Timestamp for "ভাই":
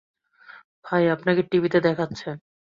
0.85-1.03